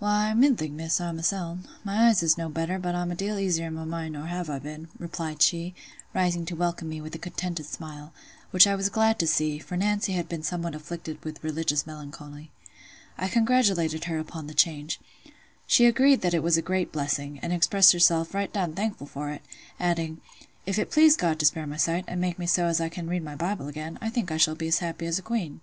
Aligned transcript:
"Why, 0.00 0.34
middling, 0.34 0.74
Miss, 0.74 1.00
i' 1.00 1.12
myseln—my 1.12 2.08
eyes 2.08 2.20
is 2.24 2.36
no 2.36 2.48
better, 2.48 2.80
but 2.80 2.96
I'm 2.96 3.12
a 3.12 3.14
deal 3.14 3.38
easier 3.38 3.66
i' 3.66 3.70
my 3.70 3.84
mind 3.84 4.14
nor 4.14 4.24
I 4.24 4.26
have 4.26 4.48
been," 4.64 4.88
replied 4.98 5.40
she, 5.40 5.72
rising 6.12 6.44
to 6.46 6.56
welcome 6.56 6.88
me 6.88 7.00
with 7.00 7.14
a 7.14 7.18
contented 7.18 7.64
smile; 7.64 8.12
which 8.50 8.66
I 8.66 8.74
was 8.74 8.88
glad 8.88 9.20
to 9.20 9.26
see, 9.28 9.60
for 9.60 9.76
Nancy 9.76 10.14
had 10.14 10.28
been 10.28 10.42
somewhat 10.42 10.74
afflicted 10.74 11.22
with 11.24 11.44
religious 11.44 11.86
melancholy. 11.86 12.50
I 13.16 13.28
congratulated 13.28 14.06
her 14.06 14.18
upon 14.18 14.48
the 14.48 14.52
change. 14.52 14.98
She 15.68 15.86
agreed 15.86 16.22
that 16.22 16.34
it 16.34 16.42
was 16.42 16.56
a 16.56 16.60
great 16.60 16.90
blessing, 16.90 17.38
and 17.40 17.52
expressed 17.52 17.92
herself 17.92 18.34
"right 18.34 18.52
down 18.52 18.74
thankful 18.74 19.06
for 19.06 19.30
it"; 19.30 19.42
adding, 19.78 20.20
"If 20.66 20.76
it 20.80 20.90
please 20.90 21.16
God 21.16 21.38
to 21.38 21.46
spare 21.46 21.68
my 21.68 21.76
sight, 21.76 22.04
and 22.08 22.20
make 22.20 22.36
me 22.36 22.46
so 22.46 22.64
as 22.64 22.80
I 22.80 22.88
can 22.88 23.06
read 23.06 23.22
my 23.22 23.36
Bible 23.36 23.68
again, 23.68 23.96
I 24.00 24.10
think 24.10 24.32
I 24.32 24.38
shall 24.38 24.56
be 24.56 24.66
as 24.66 24.80
happy 24.80 25.06
as 25.06 25.20
a 25.20 25.22
queen." 25.22 25.60